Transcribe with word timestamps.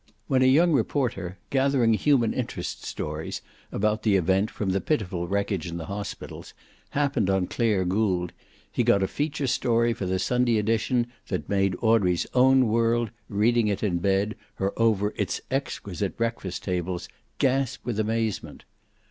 When 0.25 0.41
a 0.41 0.45
young 0.47 0.71
reporter, 0.73 1.37
gathering 1.51 1.93
human 1.93 2.33
interest 2.33 2.83
stories 2.85 3.43
about 3.71 4.01
the 4.01 4.15
event 4.15 4.49
from 4.49 4.71
the 4.71 4.81
pitiful 4.81 5.27
wreckage 5.27 5.67
in 5.67 5.77
the 5.77 5.85
hospitals, 5.85 6.55
happened 6.89 7.29
on 7.29 7.45
Clare 7.45 7.85
Gould, 7.85 8.33
he 8.71 8.81
got 8.83 9.03
a 9.03 9.07
feature 9.07 9.45
story 9.45 9.93
for 9.93 10.07
the 10.07 10.17
Sunday 10.17 10.57
edition 10.57 11.05
that 11.27 11.47
made 11.47 11.75
Audrey's 11.83 12.25
own 12.33 12.65
world, 12.67 13.11
reading 13.29 13.67
it 13.67 13.83
in 13.83 13.99
bed 13.99 14.35
or 14.59 14.73
over 14.75 15.13
its 15.17 15.39
exquisite 15.51 16.17
breakfast 16.17 16.63
tables, 16.63 17.07
gasp 17.37 17.85
with 17.85 17.99
amazement. 17.99 18.65